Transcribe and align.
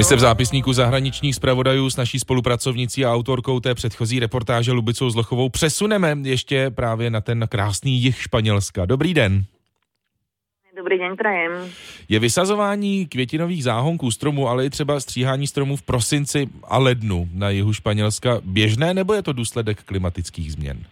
My 0.00 0.04
se 0.04 0.16
v 0.16 0.20
zápisníku 0.20 0.72
zahraničních 0.72 1.34
zpravodajů 1.34 1.90
s 1.90 1.96
naší 1.96 2.18
spolupracovnicí 2.18 3.04
a 3.04 3.14
autorkou 3.14 3.60
té 3.60 3.74
předchozí 3.74 4.20
reportáže 4.20 4.72
Lubicou 4.72 5.10
Zlochovou 5.10 5.48
přesuneme 5.48 6.16
ještě 6.22 6.70
právě 6.70 7.10
na 7.10 7.20
ten 7.20 7.46
krásný 7.48 8.02
jih 8.02 8.22
Španělska. 8.22 8.86
Dobrý 8.86 9.14
den. 9.14 9.44
Dobrý 10.76 10.98
deň, 10.98 11.16
prajem. 11.16 11.52
Je 12.08 12.18
vysazování 12.18 13.06
květinových 13.06 13.64
záhonků 13.64 14.10
stromů, 14.10 14.48
ale 14.48 14.66
i 14.66 14.70
třeba 14.70 15.00
stříhání 15.00 15.46
stromů 15.46 15.76
v 15.76 15.82
prosinci 15.82 16.48
a 16.64 16.78
lednu 16.78 17.28
na 17.34 17.50
jihu 17.50 17.72
Španělska 17.72 18.40
běžné, 18.44 18.94
nebo 18.94 19.14
je 19.14 19.22
to 19.22 19.32
důsledek 19.32 19.82
klimatických 19.82 20.52
změn? 20.52 20.84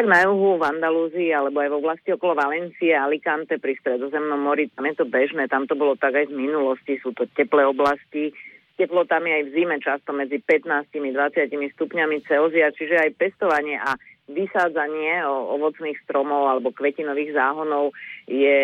Tak 0.00 0.08
na 0.08 0.24
juhu 0.24 0.56
v 0.56 0.64
Andalúzii 0.64 1.28
alebo 1.28 1.60
aj 1.60 1.76
v 1.76 1.78
oblasti 1.84 2.08
okolo 2.08 2.32
Valencie, 2.32 2.96
Alicante 2.96 3.60
pri 3.60 3.76
stredozemnom 3.84 4.40
mori, 4.40 4.72
tam 4.72 4.88
je 4.88 4.96
to 4.96 5.04
bežné, 5.04 5.44
tam 5.44 5.68
to 5.68 5.76
bolo 5.76 5.92
tak 5.92 6.16
aj 6.16 6.32
z 6.32 6.40
minulosti, 6.40 6.96
sú 7.04 7.12
to 7.12 7.28
teplé 7.36 7.68
oblasti, 7.68 8.32
teplotami 8.80 9.28
aj 9.28 9.42
v 9.44 9.52
zime 9.52 9.76
často 9.76 10.16
medzi 10.16 10.40
15-20 10.40 11.52
stupňami 11.76 12.16
Celzia, 12.24 12.72
čiže 12.72 12.96
aj 12.96 13.20
pestovanie 13.20 13.76
a 13.76 13.92
vysádzanie 14.24 15.20
ovocných 15.28 16.00
stromov 16.08 16.48
alebo 16.48 16.72
kvetinových 16.72 17.36
záhonov 17.36 17.92
je 18.24 18.56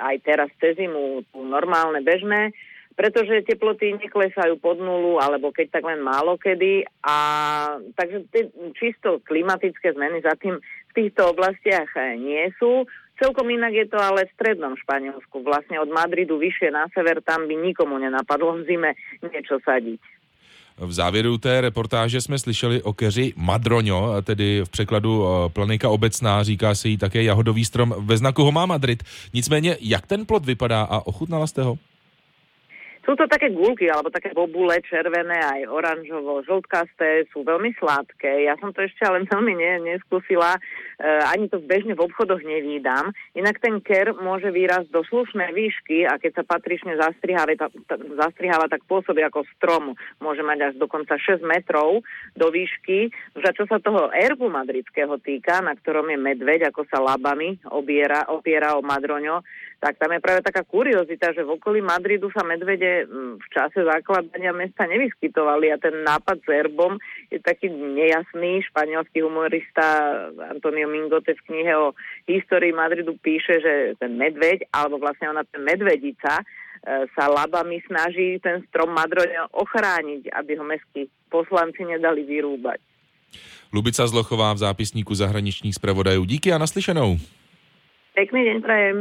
aj 0.00 0.16
teraz 0.24 0.48
cez 0.64 0.80
zimu 0.80 1.28
normálne, 1.44 2.00
bežné 2.00 2.56
pretože 2.94 3.42
teploty 3.42 3.98
neklesajú 3.98 4.58
pod 4.62 4.78
nulu, 4.78 5.18
alebo 5.18 5.50
keď 5.50 5.78
tak 5.78 5.84
len 5.84 5.98
málo 5.98 6.38
kedy. 6.38 6.86
A 7.02 7.16
takže 7.98 8.26
tie 8.30 8.46
čisto 8.78 9.18
klimatické 9.26 9.94
zmeny 9.94 10.22
za 10.22 10.38
tým 10.38 10.58
v 10.62 10.92
týchto 10.94 11.34
oblastiach 11.34 11.90
nie 12.18 12.50
sú. 12.58 12.86
Celkom 13.18 13.46
inak 13.50 13.70
je 13.74 13.86
to 13.86 13.98
ale 13.98 14.26
v 14.26 14.34
strednom 14.34 14.74
Španielsku. 14.74 15.42
Vlastne 15.46 15.78
od 15.78 15.90
Madridu 15.90 16.34
vyššie 16.38 16.74
na 16.74 16.90
sever, 16.90 17.22
tam 17.22 17.46
by 17.46 17.54
nikomu 17.54 17.98
nenapadlo 17.98 18.58
v 18.58 18.66
zime 18.66 18.90
niečo 19.22 19.62
sadiť. 19.62 20.02
V 20.74 20.92
závěru 20.92 21.38
té 21.38 21.60
reportáže 21.60 22.20
jsme 22.20 22.38
slyšeli 22.38 22.82
o 22.82 22.92
keři 22.92 23.32
Madroňo, 23.36 24.22
tedy 24.22 24.62
v 24.64 24.68
překladu 24.68 25.24
eh, 25.24 25.48
planika 25.48 25.88
obecná, 25.88 26.42
říká 26.42 26.74
se 26.74 26.88
jí 26.88 26.98
také 26.98 27.22
jahodový 27.22 27.64
strom, 27.64 27.94
ve 27.98 28.16
znaku 28.16 28.42
ho 28.42 28.52
má 28.52 28.66
Madrid. 28.66 29.02
Nicméně, 29.34 29.76
jak 29.80 30.06
ten 30.06 30.26
plod 30.26 30.44
vypadá 30.44 30.82
a 30.82 31.06
ochutnala 31.06 31.46
jste 31.46 31.62
ho? 31.62 31.78
Sú 33.04 33.12
to 33.20 33.28
také 33.28 33.52
gulky, 33.52 33.84
alebo 33.92 34.08
také 34.08 34.32
bobule, 34.32 34.80
červené, 34.88 35.36
aj 35.36 35.68
oranžovo, 35.68 36.40
žltkasté, 36.40 37.28
sú 37.36 37.44
veľmi 37.44 37.76
sladké. 37.76 38.48
Ja 38.48 38.56
som 38.56 38.72
to 38.72 38.80
ešte 38.80 39.04
ale 39.04 39.28
veľmi 39.32 39.52
ne, 39.52 39.92
neskúsila, 39.92 40.56
e, 40.56 40.60
ani 41.28 41.52
to 41.52 41.60
bežne 41.60 41.92
v 41.92 42.00
obchodoch 42.00 42.40
nevídam. 42.40 43.12
Inak 43.36 43.60
ten 43.60 43.84
ker 43.84 44.16
môže 44.16 44.48
výrazť 44.48 44.88
do 44.88 45.04
slušnej 45.04 45.52
výšky 45.52 46.08
a 46.08 46.16
keď 46.16 46.40
sa 46.40 46.48
patrične 46.48 46.96
zastriháva, 46.96 48.72
tak 48.72 48.80
pôsobí 48.88 49.20
ako 49.20 49.44
strom. 49.52 49.92
Môže 50.24 50.40
mať 50.40 50.72
až 50.72 50.74
dokonca 50.80 51.20
6 51.20 51.44
metrov 51.44 52.00
do 52.32 52.46
výšky. 52.48 53.12
Za 53.36 53.52
čo 53.52 53.68
sa 53.68 53.84
toho 53.84 54.08
erbu 54.16 54.48
madridského 54.48 55.20
týka, 55.20 55.60
na 55.60 55.76
ktorom 55.76 56.08
je 56.08 56.16
medveď, 56.16 56.72
ako 56.72 56.88
sa 56.88 57.04
labami 57.04 57.60
obiera, 57.68 58.24
opiera 58.32 58.80
o 58.80 58.80
madroňo, 58.80 59.44
tak 59.80 59.98
tam 59.98 60.12
je 60.12 60.20
práve 60.20 60.40
taká 60.40 60.64
kuriozita, 60.64 61.36
že 61.36 61.44
v 61.44 61.60
okolí 61.60 61.84
Madridu 61.84 62.32
sa 62.32 62.40
medvede 62.46 63.04
mm, 63.04 63.36
v 63.40 63.46
čase 63.52 63.84
zakladania 63.84 64.54
mesta 64.56 64.88
nevyskytovali 64.88 65.70
a 65.72 65.80
ten 65.80 66.04
nápad 66.04 66.40
s 66.40 66.48
erbom 66.48 66.96
je 67.28 67.38
taký 67.42 67.68
nejasný. 67.70 68.64
Španielský 68.70 69.20
humorista 69.20 69.84
Antonio 70.48 70.88
Mingote 70.88 71.36
v 71.36 71.44
knihe 71.50 71.72
o 71.76 71.92
histórii 72.24 72.72
Madridu 72.72 73.18
píše, 73.20 73.60
že 73.60 73.72
ten 74.00 74.16
medveď, 74.16 74.68
alebo 74.72 74.96
vlastne 74.96 75.30
ona 75.30 75.44
ten 75.44 75.60
medvedica, 75.60 76.40
e, 76.40 76.44
sa 77.12 77.28
labami 77.28 77.82
snaží 77.84 78.40
ten 78.40 78.64
strom 78.70 78.92
Madroňa 78.92 79.52
ochrániť, 79.52 80.32
aby 80.32 80.52
ho 80.56 80.64
mestskí 80.64 81.12
poslanci 81.28 81.84
nedali 81.84 82.24
vyrúbať. 82.24 82.80
Lubica 83.74 84.06
Zlochová 84.06 84.52
v 84.54 84.58
zápisníku 84.58 85.14
zahraničních 85.14 85.74
zpravodajů. 85.74 86.24
Díky 86.24 86.52
a 86.52 86.58
naslyšenou. 86.58 87.18
Pekný 88.14 88.46
deň 88.46 88.58
prajem. 88.62 88.96